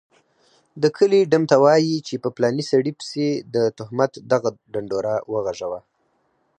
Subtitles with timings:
[0.83, 5.79] دکلي ډم ته وايي چي په پلاني سړي پسي دتهمت دغه ډنډوره وغږوه